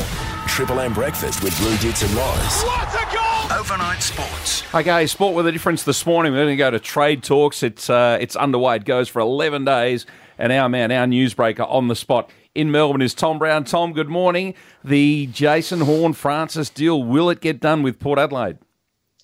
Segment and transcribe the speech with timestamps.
[0.00, 2.62] Triple M breakfast with Blue Ditts and Loz.
[2.62, 3.58] What a goal!
[3.58, 4.62] Overnight sports.
[4.74, 6.32] Okay, sport with a difference this morning.
[6.32, 7.62] We're going to go to trade talks.
[7.62, 8.76] It's uh, it's underway.
[8.76, 10.06] It goes for eleven days,
[10.38, 13.64] and our man, our newsbreaker on the spot in Melbourne is Tom Brown.
[13.64, 14.54] Tom, good morning.
[14.82, 18.58] The Jason Horne Francis deal will it get done with Port Adelaide?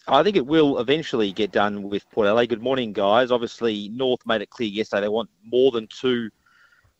[0.07, 2.48] I think it will eventually get done with Port Adelaide.
[2.48, 3.30] Good morning, guys.
[3.30, 6.30] Obviously, North made it clear yesterday they want more than two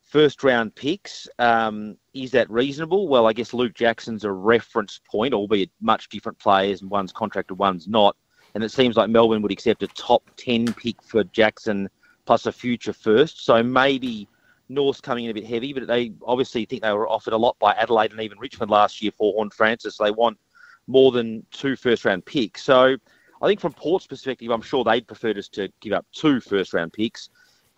[0.09, 1.27] first round picks.
[1.37, 3.07] Um, is that reasonable?
[3.07, 7.57] Well, I guess Luke Jackson's a reference point, albeit much different players, and one's contracted,
[7.57, 8.17] one's not.
[8.55, 11.87] And it seems like Melbourne would accept a top 10 pick for Jackson
[12.25, 13.45] plus a future first.
[13.45, 14.27] So maybe
[14.67, 17.57] North's coming in a bit heavy, but they obviously think they were offered a lot
[17.59, 19.97] by Adelaide and even Richmond last year for Horne Francis.
[19.97, 20.39] They want
[20.87, 22.63] more than two first round picks.
[22.63, 22.97] So
[23.41, 26.73] I think from Port's perspective, I'm sure they'd prefer us to give up two first
[26.73, 27.29] round picks.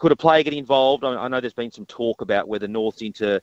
[0.01, 1.03] Could a player get involved?
[1.03, 3.39] I know there's been some talk about whether North's into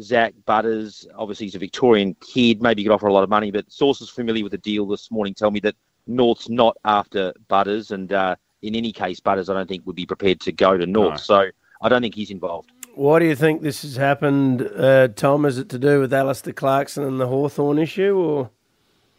[0.00, 1.06] Zach Butters.
[1.14, 2.62] Obviously, he's a Victorian kid.
[2.62, 5.10] Maybe he could offer a lot of money, but sources familiar with the deal this
[5.10, 5.74] morning tell me that
[6.06, 7.90] North's not after Butters.
[7.90, 10.86] And uh, in any case, Butters, I don't think, would be prepared to go to
[10.86, 11.10] North.
[11.10, 11.16] No.
[11.18, 11.50] So
[11.82, 12.72] I don't think he's involved.
[12.94, 15.44] Why do you think this has happened, uh, Tom?
[15.44, 18.50] Is it to do with Alastair Clarkson and the Hawthorn issue, or?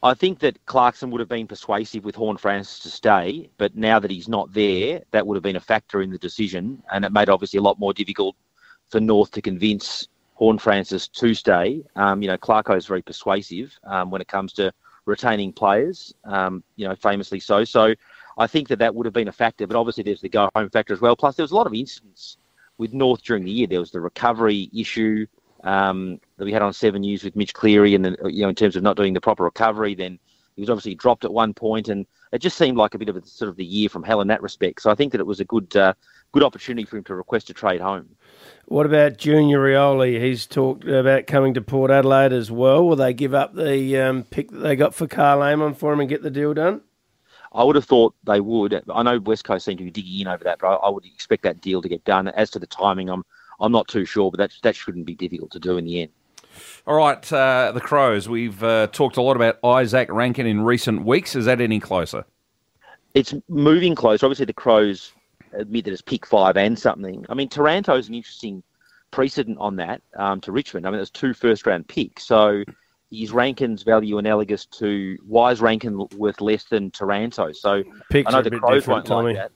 [0.02, 4.00] I think that Clarkson would have been persuasive with Horne Francis to stay, but now
[4.00, 7.12] that he's not there, that would have been a factor in the decision, and it
[7.12, 8.36] made obviously a lot more difficult
[8.88, 11.84] for North to convince Horne Francis to stay.
[11.98, 14.72] Um, you know, Clarko is very persuasive um, when it comes to
[15.06, 17.66] retaining players, um, you know, famously so.
[17.66, 17.94] So
[18.38, 20.70] I think that that would have been a factor, but obviously there's the go home
[20.70, 21.18] factor as well.
[21.18, 22.38] Plus, there was a lot of incidents
[22.78, 23.68] with North during the year.
[23.68, 25.28] There was the recovery issue
[25.64, 28.76] um, that we had on Seven News with Mitch Cleary, and you know in terms
[28.76, 29.96] of not doing the proper recovery.
[29.96, 30.20] Then
[30.56, 33.16] he was obviously dropped at one point, and it just seemed like a bit of
[33.16, 34.82] a sort of the year from hell in that respect.
[34.82, 35.94] So I think that it was a good uh,
[36.32, 38.10] good opportunity for him to request a trade home.
[38.66, 40.22] What about Junior Rioli?
[40.22, 42.88] He's talked about coming to Port Adelaide as well.
[42.88, 46.00] Will they give up the um, pick that they got for Karl Amon for him
[46.00, 46.82] and get the deal done?
[47.52, 48.80] I would have thought they would.
[48.94, 51.06] I know West Coast seem to be digging in over that, but I, I would
[51.06, 52.28] expect that deal to get done.
[52.28, 53.24] As to the timing, I'm
[53.60, 56.12] I'm not too sure, but that that shouldn't be difficult to do in the end.
[56.88, 58.28] All right, uh, the Crows.
[58.28, 61.36] We've uh, talked a lot about Isaac Rankine in recent weeks.
[61.36, 62.26] Is that any closer?
[63.14, 64.26] It's moving closer.
[64.26, 65.14] Obviously, the Crows
[65.54, 67.26] admit that it's pick five and something.
[67.30, 68.64] I mean, Taranto's an interesting
[69.12, 70.86] precedent on that um, to Richmond.
[70.86, 72.24] I mean, there's two first round picks.
[72.26, 72.64] So
[73.12, 77.52] is Rankine's value analogous to why is Rankine worth less than Taranto?
[77.52, 79.34] So picks I know the Crows won't Tommy.
[79.34, 79.52] like that.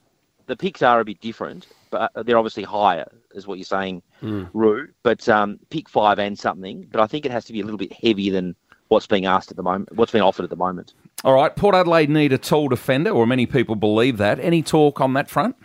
[0.46, 4.50] The picks are a bit different, but they're obviously higher, is what you're saying, mm.
[4.54, 4.90] Rue.
[5.04, 6.88] But um, pick five and something.
[6.92, 8.56] But I think it has to be a little bit heavier than
[8.90, 10.94] what's being asked at the moment, what's being offered at the moment.
[11.24, 14.40] All right, Port Adelaide need a tall defender, or many people believe that.
[14.40, 15.56] Any talk on that front?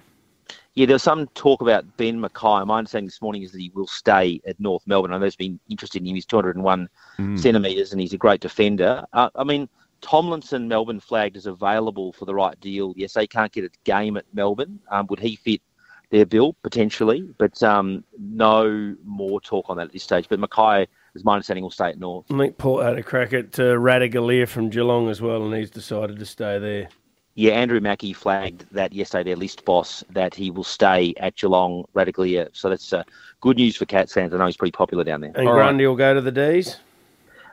[0.75, 2.65] Yeah, there's some talk about Ben McKay.
[2.65, 5.12] My understanding this morning is that he will stay at North Melbourne.
[5.12, 6.15] I know there's been interest in him.
[6.15, 7.39] He's 201 mm.
[7.39, 9.05] centimetres and he's a great defender.
[9.12, 9.69] Uh, I mean,
[10.00, 12.93] Tomlinson, Melbourne flagged as available for the right deal.
[12.97, 14.78] Yes, they can't get a game at Melbourne.
[14.91, 15.60] Um, would he fit
[16.10, 17.28] their bill potentially?
[17.38, 20.28] But um, no more talk on that at this stage.
[20.28, 22.26] But McKay, as my understanding, will stay at North.
[22.30, 25.70] I think Port had a crack at uh, Ratugolea from Geelong as well, and he's
[25.70, 26.88] decided to stay there.
[27.34, 31.84] Yeah, Andrew Mackie flagged that yesterday, their list boss, that he will stay at Geelong
[31.94, 32.48] Ratugolea.
[32.52, 33.04] So that's uh,
[33.41, 34.34] good news for Cats fans.
[34.34, 35.30] I know he's pretty popular down there.
[35.36, 35.88] And All Grundy right.
[35.88, 36.78] will go to the D's?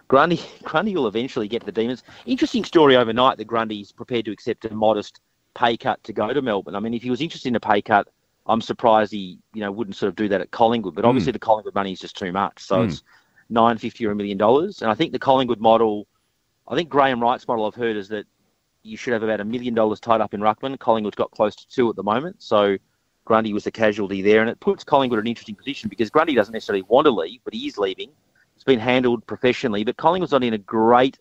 [0.07, 2.03] Grundy, Grundy will eventually get to the Demons.
[2.25, 5.19] Interesting story overnight that Grundy's prepared to accept a modest
[5.53, 6.75] pay cut to go to Melbourne.
[6.75, 8.07] I mean, if he was interested in a pay cut,
[8.47, 10.95] I'm surprised he, you know, wouldn't sort of do that at Collingwood.
[10.95, 11.09] But hmm.
[11.09, 11.35] obviously, mm.
[11.35, 12.61] the Collingwood money is just too much.
[12.63, 12.87] So mm.
[12.87, 13.03] it's
[13.49, 14.81] nine fifty or a million dollars.
[14.81, 16.07] And I think the Collingwood model,
[16.67, 18.25] I think Graham Wright's model I've heard is that
[18.83, 20.77] you should have about a million dollars tied up in Ruckman.
[20.77, 22.77] Collingwood's got close to two at the moment, so
[23.25, 26.35] Grundy was the casualty there, and it puts Collingwood in an interesting position because Grundy
[26.35, 28.11] doesn't necessarily want to leave, but he is leaving.
[28.55, 31.17] It's been handled professionally, but Collingwood's not in a great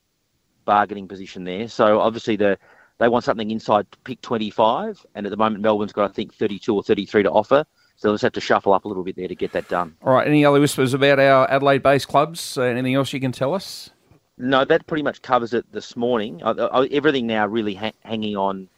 [0.67, 1.69] bargaining position there.
[1.69, 2.59] So obviously the
[2.99, 6.75] they want something inside pick 25, and at the moment Melbourne's got I think 32
[6.75, 7.65] or 33 to offer.
[7.97, 9.97] So they'll just have to shuffle up a little bit there to get that done.
[10.03, 10.27] All right.
[10.27, 12.59] Any other whispers about our Adelaide-based clubs?
[12.59, 13.91] Uh, anything else you can tell us?
[14.37, 16.43] No, that pretty much covers it this morning.
[16.43, 18.69] I, I, everything now really ha- hanging on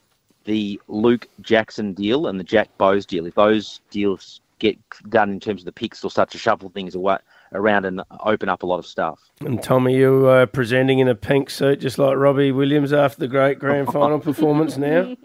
[0.45, 3.27] the Luke Jackson deal and the Jack Bowes deal.
[3.27, 4.79] If those deals get
[5.09, 7.17] done in terms of the picks, they'll start to shuffle things away,
[7.57, 9.21] around and open up a lot of stuff.
[9.41, 13.29] And Tommy, you are presenting in a pink suit just like Robbie Williams after the
[13.29, 15.17] great grand final performance now.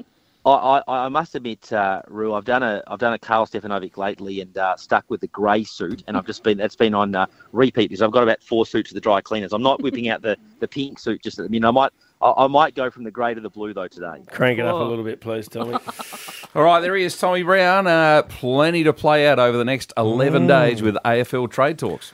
[0.44, 3.96] I, I, I, must admit, uh, Roo, I've done a I've done a Karl Stefanovic
[3.96, 7.14] lately and uh, stuck with the grey suit, and I've just been that's been on
[7.14, 9.54] uh, repeat because I've got about four suits at the dry cleaners.
[9.54, 11.68] I'm not whipping out the, the pink suit just at the minute.
[11.68, 11.92] I might
[12.22, 14.24] I, I might go from the grey to the blue though today.
[14.32, 15.78] Crank it up a little bit, please, Tommy.
[16.56, 17.86] All right, there he is, Tommy Brown.
[17.86, 20.48] Uh, plenty to play out over the next 11 mm.
[20.48, 22.14] days with AFL trade talks.